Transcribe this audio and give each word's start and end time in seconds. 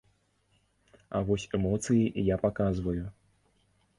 А 1.19 1.19
вось 1.27 1.45
эмоцыі 1.59 2.23
я 2.33 2.39
паказваю. 2.45 3.05